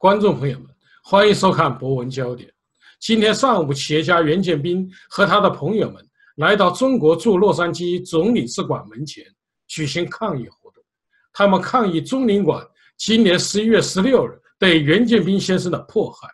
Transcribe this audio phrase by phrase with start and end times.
[0.00, 0.66] 观众朋友们，
[1.04, 2.48] 欢迎收看《博文焦点》。
[3.00, 6.02] 今天上午，企业家袁建斌和他的朋友们
[6.36, 9.22] 来到中国驻洛杉矶总领事馆门前
[9.68, 10.82] 举行抗议活动。
[11.34, 12.66] 他们抗议中领馆
[12.96, 16.26] 今年十一月十六日对袁建斌先生的迫害，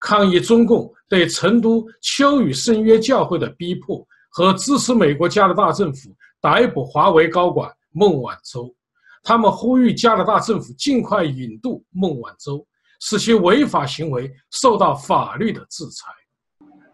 [0.00, 6.08] 抗议中共对成都秋雨圣约教会的逼迫和支持美国加拿大政府
[6.40, 8.74] 逮捕华为高管孟晚舟。
[9.22, 12.66] 他们呼吁加拿大政府尽快引渡孟晚舟，
[13.00, 16.12] 使其违法行为受到法律的制裁。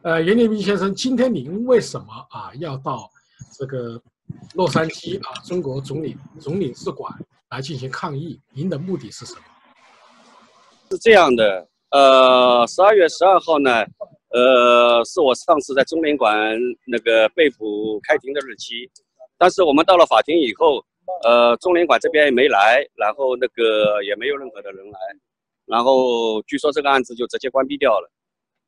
[0.02, 3.10] 呃，袁建斌先生，今天您为什么啊要到
[3.58, 4.00] 这个
[4.54, 7.12] 洛杉矶啊中国总领总领事馆
[7.50, 8.40] 来进行抗议？
[8.54, 9.40] 您的目的是什么？
[10.90, 13.84] 是这样的，呃，十二月十二号呢，
[14.30, 16.32] 呃，是我上次在中领馆
[16.86, 18.88] 那个被捕开庭的日期，
[19.36, 20.84] 但是我们到了法庭以后。
[21.22, 24.98] 呃，中领馆这边也没来，然后那个也没有任何的人来，
[25.66, 28.10] 然后据说这个案子就直接关闭掉了。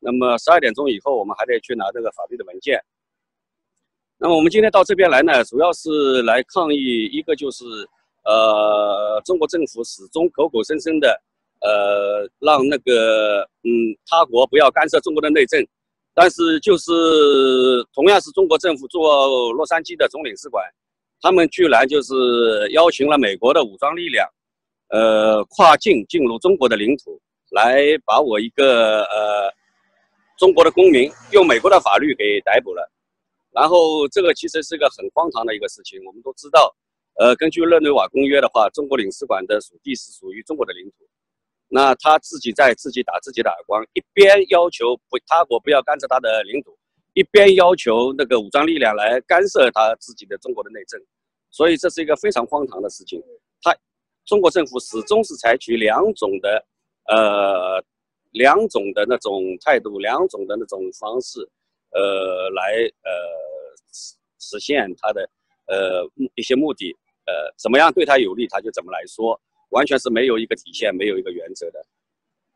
[0.00, 2.80] 那么十二点钟以后，我们还得去拿这个法律的文件。
[4.18, 7.64] 那么我们今天到这边来呢，主要是来抗议，一个就是
[8.24, 11.08] 呃，中国政府始终口口声声的
[11.60, 13.70] 呃，让那个嗯
[14.06, 15.64] 他国不要干涉中国的内政，
[16.14, 16.92] 但是就是
[17.92, 20.64] 同样是中国政府做洛杉矶的总领事馆。
[21.20, 24.28] 他们居然就是邀请了美国的武装力量，
[24.90, 29.52] 呃，跨境进入中国的领土，来把我一个呃
[30.38, 32.90] 中国的公民用美国的法律给逮捕了。
[33.50, 35.98] 然后这个其实是一个很荒唐的一个事情。
[36.04, 36.74] 我们都知道，
[37.18, 41.08] 呃，根据日内瓦公约的话，中国领事馆的属地是属于中国的领土。
[41.68, 46.76] 那他自己在自己打自己的耳光，一边要求不他国不要干涉他的领土。
[47.14, 51.00] 一边要求那个武装力量来干涉他自己的中国的内政，
[51.50, 53.20] 所以这是一个非常荒唐的事情。
[53.60, 53.74] 他
[54.28, 56.62] 中国政府始终是采取两种的，
[57.06, 57.82] 呃，
[58.32, 61.40] 两种的那种态度，两种的那种方式，
[61.92, 62.74] 呃，来
[63.04, 63.10] 呃
[63.90, 65.26] 实实现他的
[65.66, 66.94] 呃一些目的，
[67.24, 69.40] 呃，怎么样对他有利，他就怎么来说，
[69.70, 71.82] 完全是没有一个底线，没有一个原则的。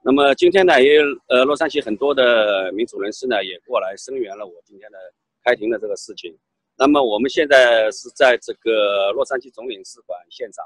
[0.04, 4.99] 那么今天呢，也呃，洛杉矶很多的民主人士呢也过来声援了我今天的
[5.43, 6.37] 开庭的这个事情。
[6.77, 10.62] 那么我们现在是在这个洛杉矶总领事馆现场。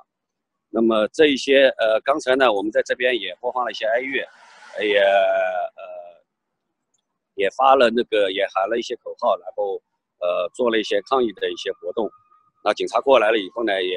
[0.76, 4.20] 那么这一些呃，刚才呢，我们在这边也播放了一些哀乐，
[4.84, 5.82] 也呃
[7.34, 9.80] 也发了那个也喊了一些口号，然后
[10.20, 12.10] 呃做了一些抗议的一些活动。
[12.62, 13.96] 那警察过来了以后呢，也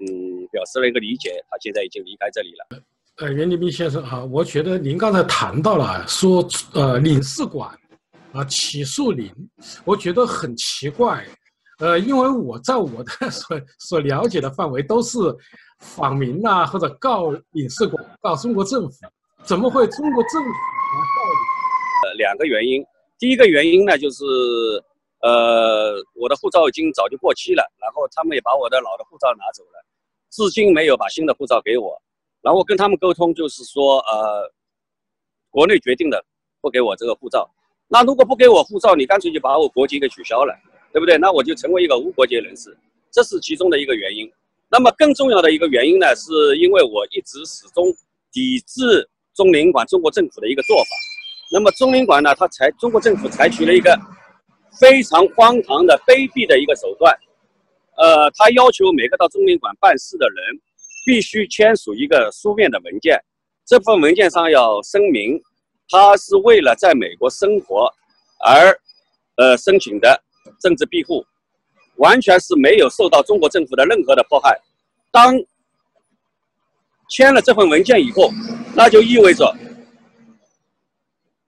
[0.00, 2.80] 嗯表示了一个理解，他现在已经离开这里了。
[3.18, 6.42] 呃，袁立斌先生哈，我觉得您刚才谈到了说，
[6.72, 7.68] 呃，领事馆
[8.32, 9.30] 啊起诉您，
[9.84, 11.22] 我觉得很奇怪，
[11.80, 15.18] 呃，因为我在我的 所所了解的范围都是
[15.84, 19.06] 访民呐，或者告领事馆、告中国政府，
[19.44, 22.08] 怎么会中国政府来告你？
[22.08, 22.84] 呃，两个原因，
[23.18, 24.24] 第一个原因呢，就是
[25.20, 29.84] 呃，我的护照已经早就过期了，然后他们也把我的老的护照拿走了，
[30.30, 32.00] 至今没有把新的护照给我。
[32.42, 34.50] 然后跟他们沟通，就是说，呃，
[35.50, 36.22] 国内决定的
[36.60, 37.48] 不给我这个护照。
[37.88, 40.54] 那如果不给我护照，你干脆就把我国籍给取消了，
[40.92, 41.16] 对不对？
[41.16, 42.76] 那我就成为一个无国界人士，
[43.10, 44.30] 这是其中的一个原因。
[44.70, 47.86] 那么更重要的一个原因呢，是因为我一直始终
[48.32, 50.90] 抵制中领馆中国政府的一个做法。
[51.52, 53.98] 那么中领馆呢，它采中国政府采取了一个
[54.80, 57.14] 非常荒唐的卑鄙的一个手段，
[57.96, 60.36] 呃，他要求每个到中领馆办事的人。
[61.06, 63.22] 必须签署一个书面的文件，
[63.66, 65.38] 这份文件上要声明，
[65.90, 67.92] 他是为了在美国生活
[68.42, 68.74] 而，
[69.36, 70.18] 呃申请的
[70.62, 71.22] 政治庇护，
[71.96, 74.60] 完全是没有受到中国政府的任何的迫害。
[75.10, 75.34] 当
[77.10, 78.30] 签了这份文件以后，
[78.74, 79.54] 那就意味着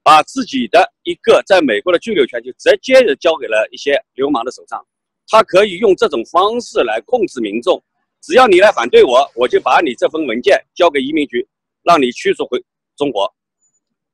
[0.02, 4.84] 把自己的一个在美国的居留权就直接的交给了一些流氓的手上，
[5.28, 7.82] 他可以用这种方式来控制民众。
[8.22, 11.46] 只要你来反对我，我就把你这份文件交给移民局，
[11.82, 12.62] 让你驱逐回
[12.96, 13.32] 中国。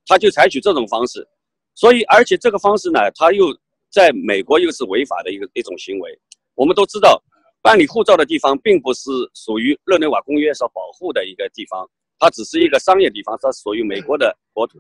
[0.07, 1.27] 他就采取这种方式，
[1.75, 3.57] 所以而且这个方式呢，他又
[3.93, 6.19] 在美国又是违法的一个一种行为。
[6.55, 7.23] 我们都知道，
[7.61, 14.79] 办理护照的地方并不是属于日内瓦公约所保护的一个地方，它只是一个商业地方，它属于美国的国土。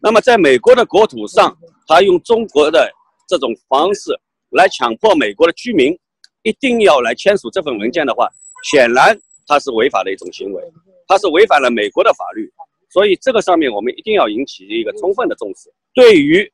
[0.00, 1.56] 那么在美国的国土上，
[1.86, 2.90] 他用中国的
[3.28, 4.10] 这种方式
[4.50, 5.96] 来强迫美国的居民
[6.42, 8.28] 一定要来签署这份文件的话。
[8.70, 10.62] 显然，它是违法的一种行为，
[11.08, 12.48] 它是违反了美国的法律，
[12.90, 15.72] 所以这个上面我们一定要引起一个充分的重视。
[15.94, 16.50] 对于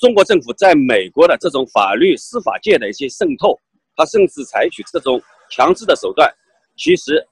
[0.00, 3.60] 中国政府在美国的这种法律司法界的一些渗透，
[3.94, 5.20] 他甚至采取这种
[5.50, 6.34] 强制的手段，
[6.74, 7.22] 其实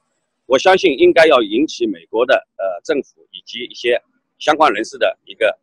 [0.45, 3.99] 我相信应该要引起美国的呃政府以及一些
[4.37, 5.57] 相关人士的一个，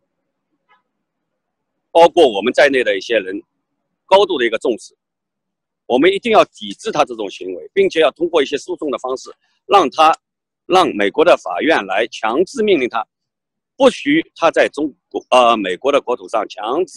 [1.92, 3.40] 包括我们在内的一些人
[4.04, 4.92] 高度的一个重视。
[5.86, 9.30] 我们一定要抵制他这种行为，并且要通过一些诉讼的方式，
[9.66, 10.12] 让他
[10.66, 13.06] 让美国的法院来强制命令他，
[13.76, 16.92] 不许他在中国呃美国的国土上强制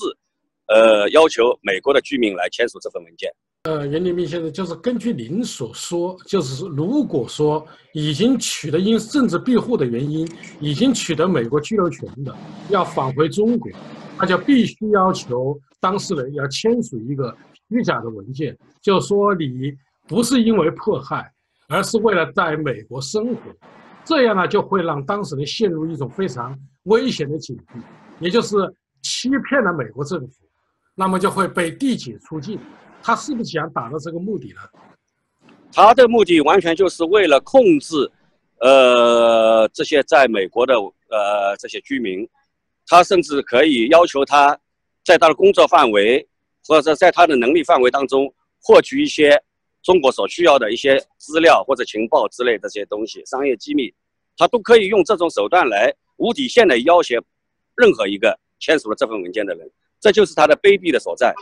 [0.68, 3.32] 呃要求美国的居民来签署这份文件。
[3.64, 10.26] 呃，袁立斌先生，就是根据您所说，就是如果说已经取得因政治庇护的原因，
[10.62, 12.34] 已经取得美国居留权的，
[12.70, 13.70] 要返回中国，
[14.18, 17.36] 那就必须要求当事人要签署一个
[17.68, 19.74] 虚假的文件，就说你
[20.08, 21.30] 不是因为迫害，
[21.68, 23.42] 而是为了在美国生活，
[24.06, 27.82] 这样呢就会让当事人陷入一种非常危险的境地，
[28.20, 28.56] 也就是
[29.02, 30.34] 欺骗了美国政府，
[30.96, 32.60] 那么就会被递解出境。
[33.02, 34.60] 他是不是想达到这个目的呢？
[35.72, 37.96] 他的目的完全就是为了控制，
[38.60, 42.28] 呃，这些在美国的呃这些居民，
[42.88, 44.60] 他甚至可以要求他
[45.06, 46.28] 在他的工作范围
[46.68, 48.32] 或者在他的能力范围当中
[48.62, 49.42] 获取一些
[49.82, 53.94] 中国所需要的一些资料或者情报之类的这些东西，商业机密，
[54.36, 57.18] 他都可以用这种手段来无底线的要挟
[57.80, 59.66] 任何一个签署了这份文件的人，
[60.02, 61.34] 这就是他的卑鄙的所在。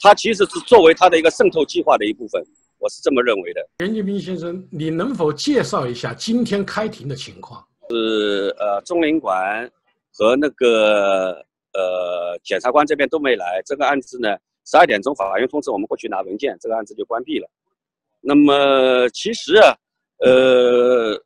[0.00, 2.44] 他其实是作为他的一个渗透计划的一部分，
[2.78, 3.66] 我是这么认为的。
[3.78, 7.64] 袁建斌先生，你能否介绍一下今天开庭的情况？
[7.88, 9.70] 是呃，中领馆
[10.12, 11.32] 和那个
[11.72, 13.62] 呃检察官这边都没来。
[13.64, 14.36] 这个案子呢，
[14.66, 17.48] 十二点钟法院通知我们过去拿文件，这个案子就关闭了。
[18.20, 19.76] 那么其实啊，
[20.18, 21.22] 呃，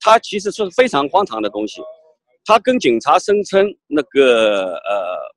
[0.00, 1.82] 他其实是非常荒唐的东西。
[2.44, 5.34] 他跟警察声称那个呃，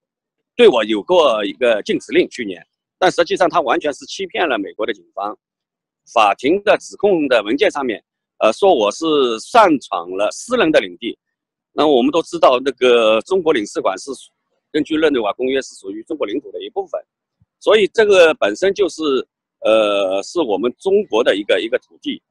[0.55, 2.65] 对我有过一个禁止令，去年。
[2.97, 5.37] 但实际上，他完全是欺骗了美国的警方。
[6.13, 8.03] 法庭的指控的文件上面，
[8.39, 9.05] 呃，说我是
[9.39, 11.17] 擅闯了私人的领地。
[11.73, 14.11] 那我们都知道，那个中国领事馆是
[14.71, 16.99] 根据《日内瓦公约》是属于中国领土的一部分，
[17.59, 19.01] 所以这个本身就是，
[19.59, 22.21] 呃，是我们中国的一个一个土地。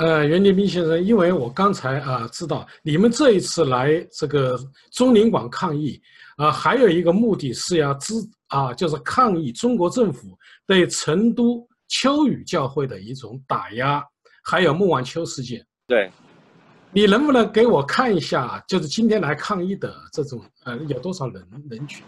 [0.00, 4.58] 呃，袁立斌先生，因为我刚才啊知道你们这一次来这个
[4.92, 6.00] 中领馆抗议，
[6.38, 8.14] 啊，还有一个目的是要支
[8.48, 10.34] 啊，就是抗议中国政府
[10.66, 14.02] 对成都秋雨教会的一种打压，
[14.42, 15.62] 还有孟晚秋事件。
[15.86, 16.10] 对，
[16.92, 22.02] 你能不能给我看一下，就是今天来抗议的这种呃有多少人人群？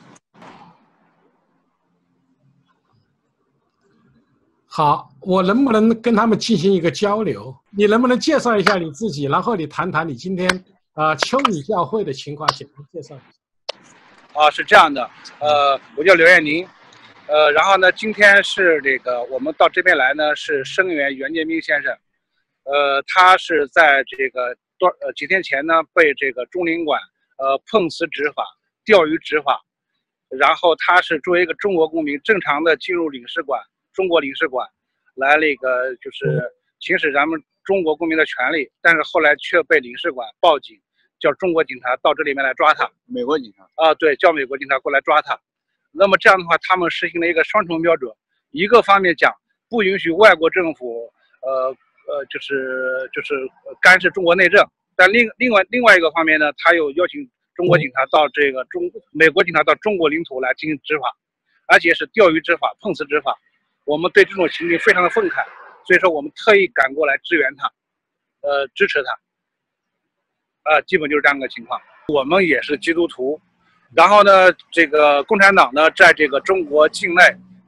[4.74, 7.54] 好，我能不能跟他们进行一个交流？
[7.76, 10.48] 你能不能介绍一下你自己，然后你谈谈你今天
[10.94, 14.40] 啊秋雨教会的情况，简单介绍一下。
[14.40, 15.02] 啊，是这样的，
[15.40, 16.66] 呃，我叫刘艳宁，
[17.26, 21.92] 呃，然后呢，今天是这个我们到这边来呢，是声援袁建斌先生，
[22.64, 26.98] 呃，他是在这个多呃几天前呢被这个中领馆
[27.36, 28.42] 呃碰瓷执法、
[28.86, 29.60] 钓鱼执法，
[30.30, 33.60] 然后他是作为一个中国公民正常的进入领事馆。
[33.92, 34.66] 中国领事馆
[35.14, 36.42] 来那个就是
[36.80, 40.76] 行使咱们中国公民的权利，但是后来却被领事馆报警，
[41.20, 42.90] 叫中国警察到这里面来抓他。
[43.06, 45.38] 美国警察啊，对，叫美国警察过来抓他。
[45.92, 48.10] 那么这样的话，他们实行了一个双重标准：
[48.50, 49.32] 一个方面讲
[49.68, 51.68] 不允许外国政府呃
[52.08, 53.34] 呃就是就是
[53.80, 54.64] 干涉中国内政，
[54.96, 57.20] 但另另外另外一个方面呢，他又邀请
[57.54, 58.82] 中国警察到这个中
[59.12, 61.14] 美国警察到中国领土来进行执法，
[61.68, 63.38] 而且是钓鱼执法、碰瓷执法。
[63.84, 65.44] 我们对这种情景非常的愤慨，
[65.86, 67.66] 所以说我们特意赶过来支援他，
[68.40, 71.80] 呃，支持他，呃，基本就是这样个情况。
[72.08, 73.40] 我们也是基督徒，
[73.94, 77.22] 然后呢，这个共产党呢，在这个中国境内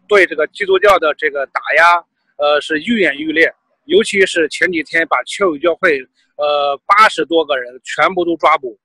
[0.06, 1.96] 对这个基督教的这个打压，
[2.36, 3.52] 呃，是愈演愈烈。
[3.86, 5.98] 尤其是前几天把秋雨教会，
[6.36, 8.78] 呃，八十多个人全部都抓捕，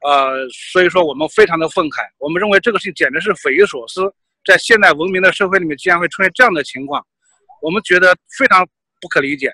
[0.00, 4.12] 呃，所以说我们非常的愤慨，我们认为这个事情简直是匪夷所思。
[4.44, 7.04] 在现代文明的社会里面，竟然会出现这样的情况，
[7.62, 8.66] 我们觉得非常
[9.00, 9.52] 不可理解，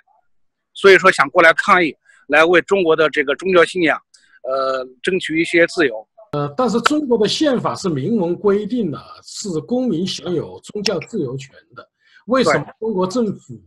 [0.75, 1.95] 所以说想过来抗议，
[2.29, 4.01] 来为中国的这个宗教信仰，
[4.43, 6.07] 呃，争取一些自由。
[6.33, 11.90] 呃，但是中国的宪法是明文规定的，是公民享有宗教自由权的，
[12.31, 13.61] 为什么中国政府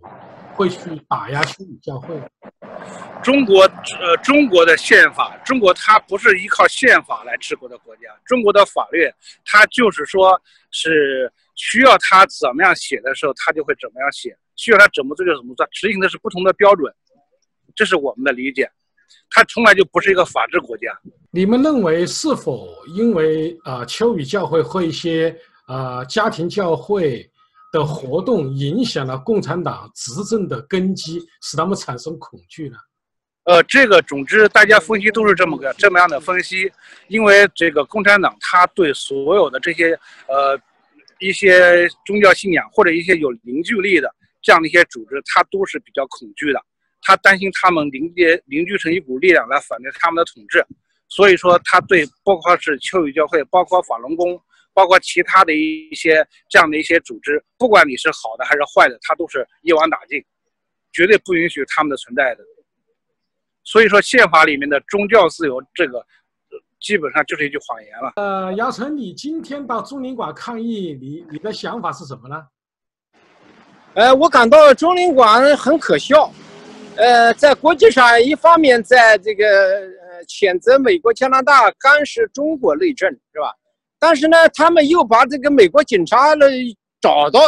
[0.53, 0.79] 会去
[1.09, 2.15] 打压修女教会？
[3.21, 3.63] 中国，
[3.99, 8.03] 呃，中国的宪法，中国它不是依靠宪法来治国的国家。
[8.25, 9.05] 中国的法律，
[9.45, 10.41] 它就是说，
[10.71, 16.93] 是需要它怎么样写的时候，它就会怎么样写；需要它怎么做就怎么做，执行的是不同的标准。
[17.75, 18.69] 这是我们的理解。
[19.29, 20.87] 它从来就不是一个法治国家。
[21.31, 27.29] 你们认为是否因为啊，秋雨教会和一些啊家庭教会
[27.73, 32.77] 的活动影响了共产党执政的根基，使他们产生恐惧呢？
[33.45, 36.71] 呃，这个总之大家分析都是这么个这么样的分析，
[37.07, 40.57] 因为这个共产党他对所有的这些呃
[41.19, 44.07] 一些宗教信仰或者一些有凝聚力的
[44.41, 46.61] 这样的一些组织，他都是比较恐惧的，
[47.01, 50.63] 他担心他们凝结凝聚成一股力量来反对他们的统治，
[51.09, 54.39] 所以说他对包括是秋雨教会，包括法轮功，
[54.73, 60.23] 包括其他的一些这样的一些组织，不管你是好的还是坏的，它都是一网打尽，
[60.91, 62.43] 绝对不允许他们的存在的。
[63.63, 66.05] 所以说，宪法里面的宗教自由，这个
[66.81, 68.13] 基本上就是一句谎言了。
[68.17, 72.45] 呃，姚晨，你今天到中领馆抗议，你你的想法是什么呢？
[73.93, 76.29] 呃，我感到中领馆很可笑。
[76.97, 83.53] 呃，在国际上，一方面在这个呃谴责美国、加拿大干涉中国内政，是吧？
[84.03, 86.45] 但是呢，他们又把这个美国警察呢
[86.99, 87.39] 找到，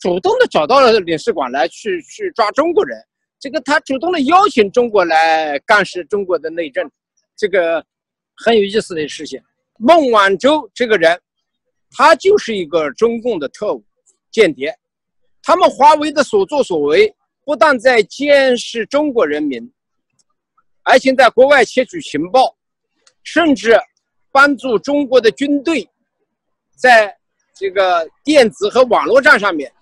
[0.00, 2.98] 主动的找到了领事馆来去去抓中国人。
[3.38, 6.90] 这个他主动的邀请中国来干涉中国的内政，
[7.36, 7.86] 这个
[8.34, 9.40] 很有意思的事情。
[9.78, 11.16] 孟晚舟这个人，
[11.92, 13.84] 他就是一个中共的特务、
[14.32, 14.76] 间谍。
[15.40, 19.72] 他们华为的所作所为，不但在监视中国人民，
[20.82, 22.56] 而且在国外窃取情报，
[23.22, 23.78] 甚至
[24.32, 25.88] 帮助中国的军队
[26.76, 27.16] 在
[27.54, 29.72] 这个电子和网络战上面，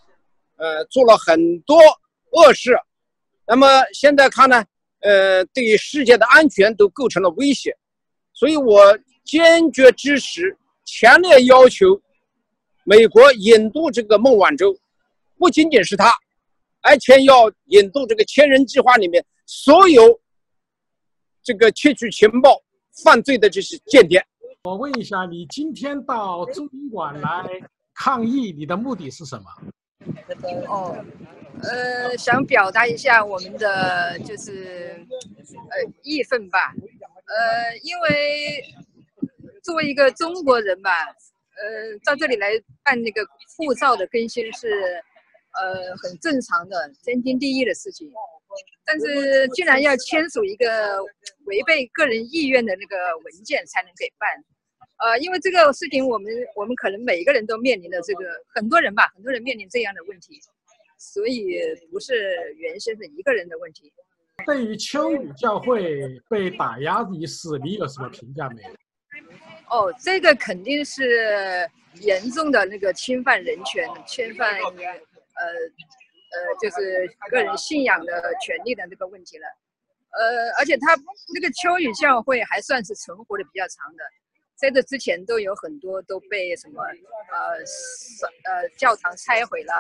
[0.57, 1.79] 呃，做了很多
[2.33, 2.79] 恶事。
[3.47, 4.65] 那么现在看呢，
[5.01, 7.77] 呃，对于世界的安全都构成了威胁，
[8.33, 12.01] 所以我坚决支持，强烈要求
[12.85, 14.77] 美国引渡这个孟晚舟，
[15.39, 16.13] 不仅仅是他，
[16.83, 20.21] 而且要引渡这个千人计划里面所有
[21.43, 22.61] 这个窃取情报
[23.03, 24.25] 犯罪的这些间谍。
[24.64, 27.49] 我问一下，你今天到中领馆来
[27.95, 29.45] 抗议，你的目的是什么？
[30.69, 31.02] 哦。
[31.62, 35.07] 呃，想表达一下我们的就是
[35.71, 36.75] 呃义愤吧，
[37.26, 38.62] 呃，因为
[39.62, 42.52] 作为一个中国人吧，呃，到这里来
[42.83, 43.23] 办那个
[43.57, 44.69] 护照的更新是
[45.52, 48.11] 呃很正常的、天经地义的事情，
[48.85, 51.02] 但是竟然要签署一个
[51.45, 54.28] 违背个人意愿的那个文件才能给办，
[54.99, 60.40] 呃，因为这个事情我们我们可能每一个人都面临的这个很多人吧，很多人面临这样的问题。
[60.99, 61.57] 所以
[61.90, 63.90] 不是袁先生一个人的问题。
[64.45, 68.69] 对于秋雨教会被打压一事，你有什么评价没有？
[69.71, 71.66] 哦，这个肯定是
[72.02, 74.71] 严重的那个侵犯人权、侵犯呃
[76.33, 79.47] 呃，就是个人信仰的权利的这个问题了。
[80.11, 80.97] 呃，而且他
[81.35, 84.05] 那个秋雨教会还算是存活的比较长的，
[84.57, 87.59] 在这之前都有很多都被什么呃
[88.51, 89.73] 呃教堂拆毁了。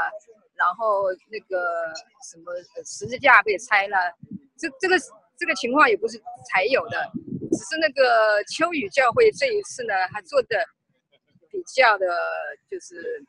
[0.60, 1.90] 然后那个
[2.30, 2.52] 什么
[2.84, 3.96] 十字架被拆了，
[4.58, 4.94] 这这个
[5.38, 7.10] 这个情况也不是才有的，
[7.50, 10.62] 只是那个秋雨教会这一次呢，他做的
[11.50, 12.06] 比较的，
[12.70, 13.24] 就是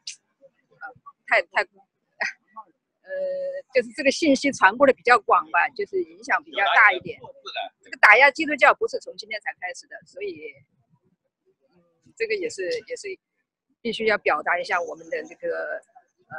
[0.72, 0.92] 呃
[1.26, 1.64] 太太，
[3.74, 7.20] 就是这个信息传播的比较广吧，就是影响比较大一点。
[7.84, 10.54] 这个打压基督教不是从今天才开始的，所以
[11.70, 11.82] 嗯，
[12.18, 13.08] 这个也是也是
[13.82, 15.82] 必须要表达一下我们的这个。
[16.34, 16.38] 呃，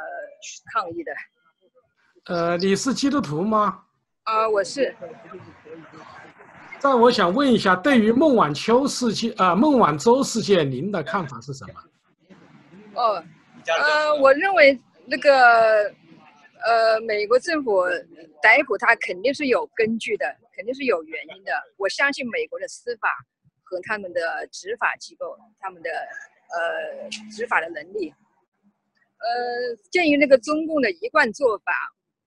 [0.73, 1.11] 抗议的。
[2.25, 3.83] 呃，你是基督徒吗？
[4.23, 4.91] 啊，我是。
[6.81, 11.83] 那我想问一下，对于孟晚秋事件，呃，孟晚舟事件，您的看法是什么？
[12.95, 13.23] 哦，
[13.67, 15.93] 呃，我认为那个，
[16.65, 17.83] 呃，美国政府
[18.41, 21.51] 逮捕他肯定是有根据的，肯定是有原因的。
[21.77, 23.09] 我相信美国的司法
[23.63, 28.13] 和他们的执法机构，他们的呃执法的能力。
[29.19, 31.73] 呃，鉴于那个中共的一贯做法，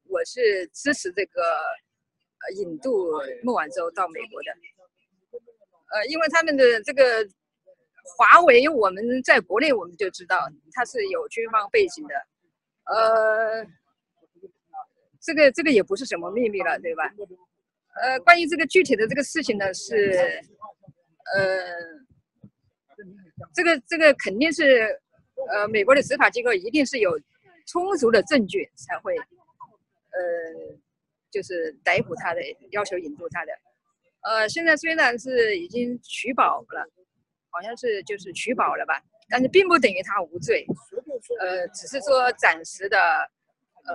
[0.09, 3.12] 我是支持这个呃引渡
[3.43, 4.52] 孟晚舟到美国的。
[5.95, 7.26] 呃，因为他们的这个
[8.16, 12.14] 华为，我们在国内我们就知道它是有军方背景的。
[12.85, 13.66] 呃，
[15.26, 17.02] 这个这个也不是什么秘密了，对吧？
[18.00, 20.40] 呃，关于这个具体的这个事情呢，是
[21.35, 21.66] 呃，
[23.52, 24.99] 这个这个肯定是。
[25.52, 27.11] 呃，美国的执法机构一定是有
[27.66, 30.18] 充足的证据才会，呃，
[31.30, 32.40] 就是逮捕他的，
[32.71, 33.52] 要求引渡他的。
[34.23, 36.88] 呃，现在虽然是已经取保了，
[37.50, 40.66] 好像是就是取保了吧，但是并不等于他无罪。
[41.38, 42.99] 呃，只是说暂时的，
[43.87, 43.95] 呃，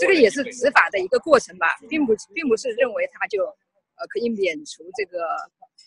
[0.00, 5.24] 这个也是执法的一个过程吧，并不并不是认为他就呃可以免除这个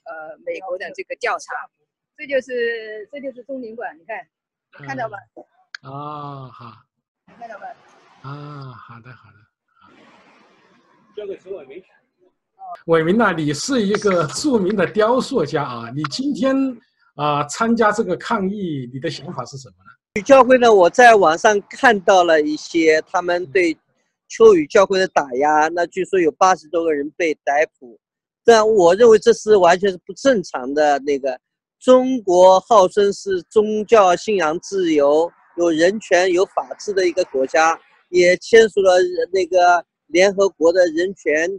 [0.05, 1.53] 呃美国的这个调查。
[2.17, 4.27] 这就是这就是中领馆，你看，
[4.85, 5.17] 看到吧？
[5.81, 6.73] 啊，好。
[7.39, 7.65] 看到吧？
[8.21, 9.37] 啊，好的，好的。
[11.15, 11.83] 交给陈伟明
[12.85, 16.55] 伟明呐，你是一个著名的雕塑家啊，你今天
[17.15, 19.91] 啊参加这个抗议，你的想法是什么呢？
[20.15, 23.77] 与教会呢，我在网上看到了一些他们对
[24.27, 27.97] 秋雨教会的打压，那据说有八十多个人被逮捕，
[28.43, 30.99] 但我认为这是完全是不正常的。
[30.99, 31.39] 那个
[31.79, 38.97] 中国号称是宗教信仰自由、有人权、有法治的一个国家，也签署了
[39.31, 41.49] 那个联合国的人权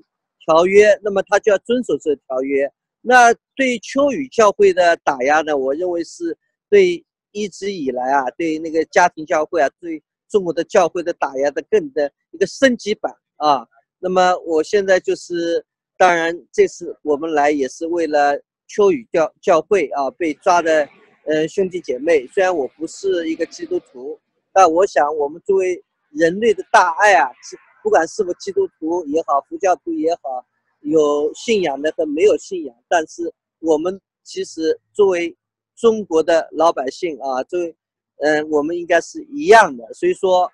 [0.45, 2.71] 条约，那么他就要遵守这个条约。
[3.01, 6.37] 那对秋雨教会的打压呢，我认为是
[6.69, 7.03] 对。
[7.33, 13.67] 一直以来啊，对那个家庭教会啊，对中国的教会的打压的更的一个升级版啊。
[13.99, 15.65] 那么我现在就是，
[15.97, 20.89] 当然这次我们来也是为了秋雨教教会啊被抓的，
[21.27, 22.27] 呃兄弟姐妹。
[22.29, 24.19] 虽然我不是一个基督徒，
[24.53, 27.31] 但我想我们作为人类的大爱啊，
[27.83, 30.45] 不管是否基督徒也好，佛教徒也好，
[30.81, 35.35] 有信仰的和没有信仰，但是我们其实作为。
[35.83, 37.75] 中国的老百姓啊，作为，
[38.19, 39.85] 嗯，我们应该是一样的。
[39.93, 40.49] 所以说，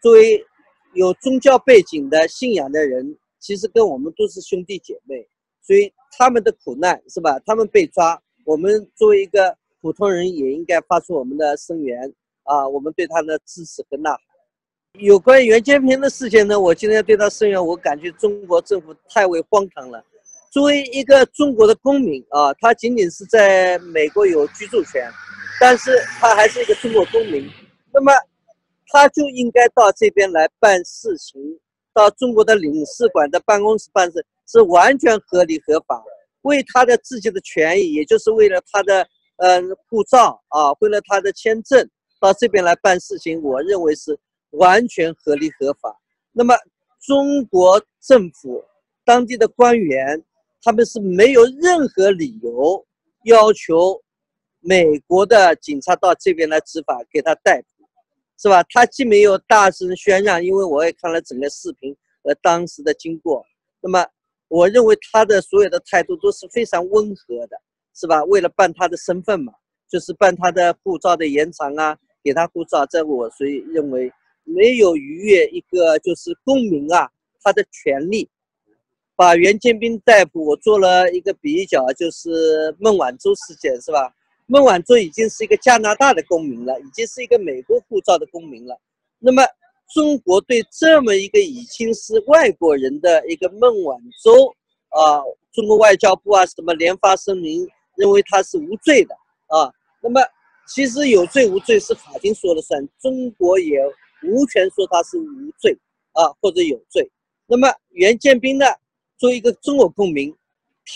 [0.00, 0.46] 作为
[0.94, 5.26] 有宗教背景的信仰的人，其实跟我们都是兄弟姐妹。
[5.60, 7.36] 所以他们的苦难是吧？
[7.44, 12.00] 他们被抓，我们作为一个普通人也应该发出我们的声援
[12.44, 14.20] 啊，我们对他的支持和呐喊。
[15.00, 20.04] 有关袁建平的事情呢，我今天对他声援，我感觉中国政府太为荒唐了。
[20.52, 25.10] 作为一个中国的公民啊，他仅仅是在美国有居住权，
[25.58, 27.50] 但是他还是一个中国公民，
[27.90, 28.12] 那么
[28.88, 31.40] 他就应该到这边来办事情，
[31.94, 36.04] 到中国的领事馆的办公室办事是完全合理合法，
[36.42, 41.88] 为他的自己的权益，也就是为了他的嗯护照啊，为了他的签证
[42.20, 44.14] 到这边来办事情，我认为是
[44.50, 45.98] 完全合理合法。
[46.30, 46.54] 那么
[47.00, 48.62] 中国政府
[49.02, 50.22] 当地的官员。
[50.62, 52.86] 他们是没有任何理由
[53.24, 54.00] 要求
[54.60, 57.84] 美国的警察到这边来执法，给他逮捕，
[58.38, 58.62] 是吧？
[58.70, 63.44] 他既没有大声喧嚷，因为我也看了整个视频和当时的经过。
[63.80, 64.06] 那么，
[64.46, 67.60] 我认为他的所有的态度都是非常温和的，
[67.94, 68.22] 是吧？
[68.24, 69.52] 为了办他的身份嘛，
[69.88, 74.12] 就是办他的护照的延长啊，给他护照，在我所以认为
[74.44, 77.10] 没有逾越一个就是公民啊
[77.42, 78.30] 他的权利。
[79.22, 84.12] 把袁建兵逮捕，我做了一个比较，就是孟晚舟事件，是吧？
[84.46, 88.76] 孟晚舟已经是一个加拿大的公民了，已经是一个美国护照的公民了。
[89.20, 89.40] 那么，
[89.94, 94.52] 中国对这么一个已经是外国人的一个孟晚舟
[94.88, 99.14] 啊，中国外交部啊什么连发声明，认为他是无罪的
[99.46, 99.72] 啊。
[100.02, 100.20] 那么，
[100.66, 103.78] 其实有罪无罪是法庭说了算，中国也
[104.24, 105.78] 无权说他是无罪
[106.10, 107.08] 啊或者有罪。
[107.46, 108.66] 那么，袁建兵呢？
[109.22, 110.34] 作为一个中国公民，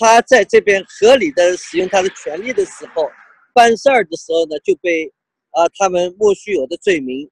[0.00, 3.08] 他在这边合理的使用他的权利的时候，
[3.54, 5.06] 办事儿的时候呢，就被
[5.52, 7.30] 啊他们莫须有的罪名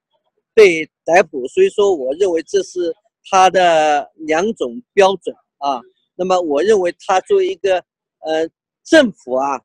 [0.54, 1.48] 被逮捕。
[1.48, 2.94] 所以说，我认为这是
[3.28, 5.80] 他的两种标准啊。
[6.14, 7.78] 那么，我认为他作为一个
[8.20, 8.48] 呃
[8.84, 9.60] 政府啊，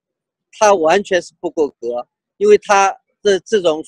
[0.57, 2.89] 他完全是不够格，因为他
[3.21, 3.83] 的这种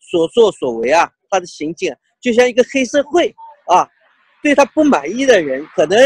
[0.00, 3.32] 所作所为啊，他的行径就像一个黑社会
[3.68, 3.88] 啊，
[4.42, 5.96] 对他不满意的人可能。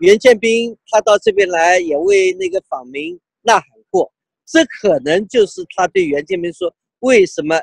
[0.00, 4.10] 袁建兵他到这边来也为那个访民呐喊过，
[4.46, 7.60] 这可能就是他对袁建兵说：“为什么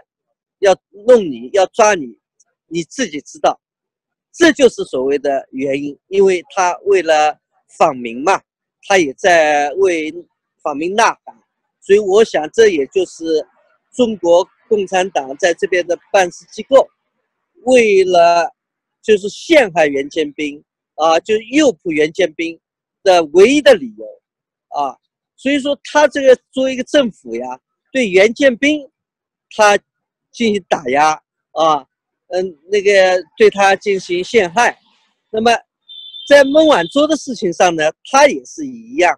[0.59, 0.75] 要
[1.07, 2.17] 弄你要抓你？
[2.67, 3.59] 你自己知道。”
[4.31, 7.35] 这就是所谓的原因，因为他为了
[7.75, 8.39] 访民嘛，
[8.83, 10.13] 他也在为
[10.61, 11.35] 访民呐喊，
[11.81, 13.43] 所以我想这也就是
[13.95, 16.87] 中国共产党在这边的办事机构
[17.63, 18.53] 为了
[19.01, 20.63] 就是陷害袁建兵。
[20.97, 22.59] 啊，就诱捕袁建兵
[23.03, 24.05] 的唯一的理由，
[24.69, 24.97] 啊，
[25.35, 27.59] 所以说他这个作为一个政府呀，
[27.91, 28.87] 对袁建兵
[29.55, 29.77] 他
[30.31, 31.11] 进行打压
[31.51, 31.85] 啊，
[32.29, 34.77] 嗯，那个对他进行陷害，
[35.31, 35.51] 那么
[36.27, 39.17] 在孟晚舟的事情上呢，他也是一样，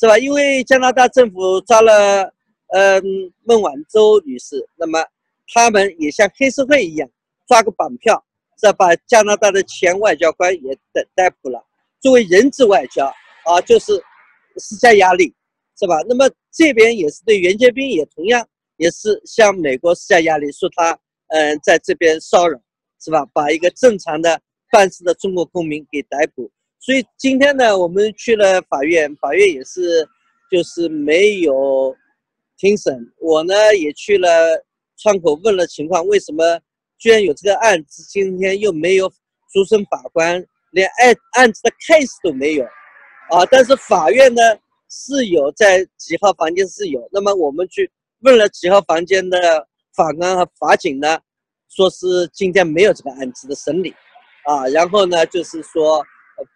[0.00, 0.18] 是吧？
[0.18, 2.24] 因为加拿大政府抓了
[2.68, 3.02] 嗯
[3.44, 5.04] 孟晚舟女士，那么
[5.52, 7.08] 他们也像黑社会一样
[7.46, 8.24] 抓个绑票。
[8.58, 11.64] 再把加拿大的前外交官也逮逮捕了，
[12.00, 13.06] 作为人质外交
[13.44, 13.92] 啊，就是
[14.56, 15.32] 施加压力，
[15.78, 15.94] 是吧？
[16.08, 18.44] 那么这边也是对袁建斌也同样
[18.76, 22.60] 也是向美国施加压力，说他嗯在这边骚扰，
[23.00, 23.24] 是吧？
[23.32, 24.40] 把一个正常的
[24.72, 26.50] 办事的中国公民给逮捕。
[26.80, 30.04] 所以今天呢，我们去了法院，法院也是
[30.50, 31.94] 就是没有
[32.56, 32.98] 庭审。
[33.20, 34.28] 我呢也去了
[34.96, 36.60] 窗口问了情况，为什么？
[36.98, 39.08] 居然有这个案子，今天又没有
[39.52, 42.64] 主审法官，连案案子的开始都没有，
[43.30, 44.42] 啊，但是法院呢
[44.90, 51.20] 是有在几号房间是有，那么我们去问了几号房间的法官和法警呢，
[51.68, 53.94] 说是今天没有这个案子的审理，
[54.44, 56.04] 啊，然后呢就是说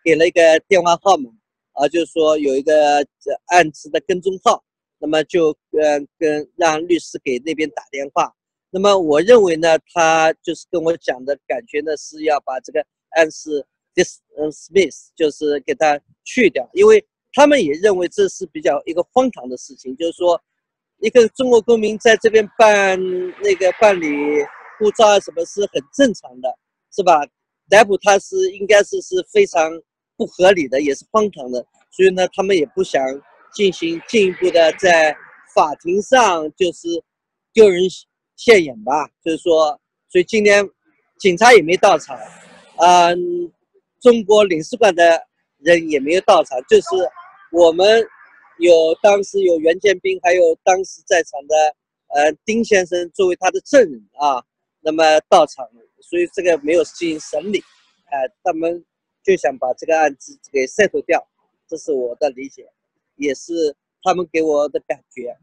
[0.04, 1.30] 给了一个电话号码，
[1.74, 3.06] 啊，就是说有一个
[3.46, 4.62] 案子的跟踪号，
[4.98, 8.32] 那么就嗯跟让律师给那边打电话，
[8.72, 13.64] 那么我认为呢，他就是跟我讲的感觉呢是要把这个案子。
[13.94, 20.40] dis 嗯 Smith 就是给他去掉，因为他们也认为这是比较一个荒唐的事情，就是说
[21.00, 22.98] 一个中国公民在这边办
[23.42, 24.06] 那个办理
[24.78, 26.48] 护照啊什么是很正常的，
[26.90, 27.20] 是吧？
[27.68, 29.70] 逮捕他是应该是是非常
[30.16, 33.04] 不合理的，也是荒唐的，所以呢，他们也不想
[33.52, 35.14] 进行进一步的在
[35.54, 36.88] 法庭上就是
[37.52, 37.82] 丢人
[38.36, 40.68] 现眼吧，就是说，所以今天
[41.18, 42.18] 警察也没到场，
[42.78, 43.52] 嗯。
[44.02, 46.88] 中国领事馆的人也没有到场，就是
[47.52, 48.04] 我们
[48.58, 51.76] 有当时有袁建兵，还有当时在场的
[52.08, 54.42] 呃丁先生作为他的证人啊，
[54.80, 55.64] 那么到场，
[56.00, 57.62] 所以这个没有进行审理，
[58.06, 58.84] 哎，他们
[59.22, 61.24] 就想把这个案子给 set 到掉，
[61.68, 62.66] 这是我的理解，
[63.14, 65.38] 也是他们给我的感觉。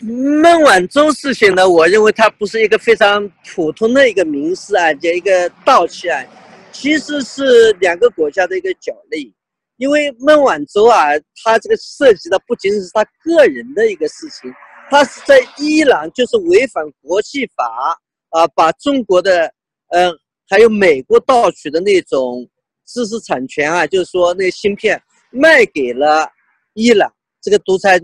[0.00, 6.26] 孟晚舟事情呢，我认为它不是一个非常普通的一个民事案件，一个盗窃案。
[6.72, 9.34] 其实是两个国家的一个角力，
[9.76, 11.08] 因为孟晚舟啊，
[11.42, 14.50] 他这个涉及的不仅仅是他个人的一个事情，
[14.88, 17.98] 他是在伊朗就是违反国际法
[18.30, 19.52] 啊，把中国的
[19.88, 20.10] 嗯
[20.48, 22.48] 还有美国盗取的那种
[22.86, 26.26] 知识产权啊，就是说那芯片卖给了
[26.74, 28.00] 伊朗这个独裁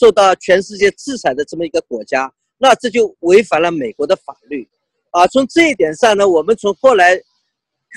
[0.00, 4.66] 受到全世界制裁的这么一个国家，那这就违反了美国的法律
[5.10, 5.26] 啊。
[5.26, 7.20] 从这一点上呢，我们从后来。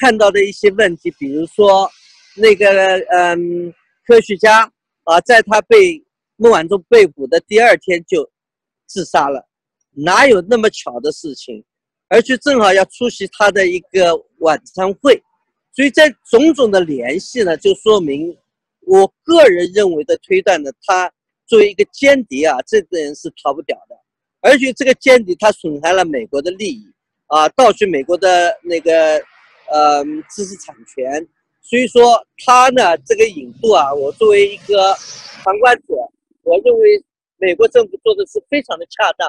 [0.01, 1.87] 看到的一些问题，比如说，
[2.35, 3.71] 那个嗯，
[4.07, 4.63] 科学家
[5.03, 6.03] 啊，在他被
[6.35, 8.27] 孟晚舟被捕的第二天就
[8.87, 9.47] 自杀了，
[9.91, 11.63] 哪有那么巧的事情？
[12.07, 15.21] 而且正好要出席他的一个晚餐会，
[15.75, 18.35] 所以在种种的联系呢，就说明
[18.87, 21.13] 我个人认为的推断呢，他
[21.45, 23.95] 作为一个间谍啊，这个人是逃不掉的，
[24.41, 26.83] 而且这个间谍他损害了美国的利益
[27.27, 29.21] 啊，盗取美国的那个。
[29.71, 31.25] 呃，知识产权，
[31.61, 34.93] 所以说他呢，这个引渡啊，我作为一个
[35.41, 35.95] 旁观者，
[36.43, 37.03] 我认为
[37.37, 39.27] 美国政府做的是非常的恰当，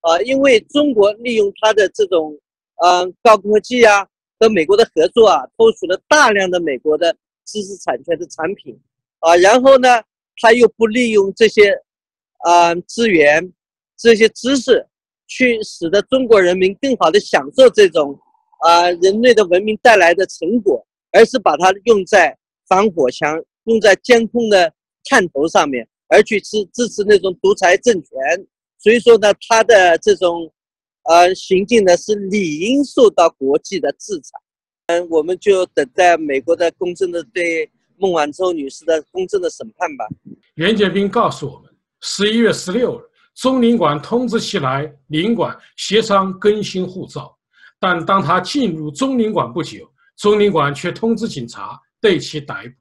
[0.00, 2.36] 啊，因为中国利用他的这种
[2.84, 4.06] 嗯高科技啊
[4.40, 8.78] 和美国的合作啊，偷取了大量的美国的知识产权的产品，
[9.20, 10.02] 啊，然后呢，
[10.40, 11.72] 他又不利用这些
[12.38, 13.52] 啊资源、
[13.96, 14.86] 这些知识，
[15.26, 18.18] 去使得中国人民更好的享受这种。
[18.60, 22.34] 啊，人类的文明带来的成果，而是把它用在
[22.66, 24.72] 防火墙、用在监控的
[25.04, 28.10] 探头上面，而去支支持那种独裁政权。
[28.78, 30.50] 所以说呢，他的这种
[31.02, 34.38] 呃行径呢，是理应受到国际的制裁。
[34.86, 40.06] 嗯，我们就等待美国的公正的对孟晚舟女士的公正的审判吧。
[40.54, 43.02] 袁建斌告诉我们，十一月十六日，
[43.34, 47.36] 中领馆通知其来领馆协商更新护照。
[47.78, 52.74] 但当他进入中领馆不久，中领馆却通知警察对其逮捕。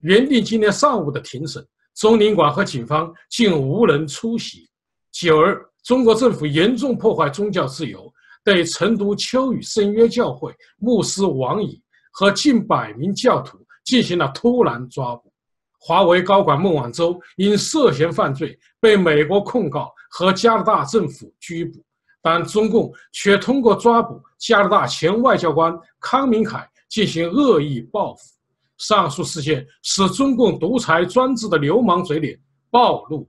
[0.00, 4.68] 原定今天上午的庭审，中领馆和警方竟无人出席。
[5.10, 8.12] 九日，中国政府严重破坏宗教自由，
[8.44, 15.32] 对成都秋雨圣约教会牧师王乙和近百名教徒进行了突然抓捕。
[15.78, 21.82] 华为高管孟晚舟因涉嫌犯罪被美国控告和加拿大政府拘捕。
[22.20, 28.20] 但中共却通过抓捕加拿大前外交官康明凯进行恶意报复，
[28.78, 32.36] 上述事件使中共独裁专制的流氓嘴脸
[32.68, 33.28] 暴露。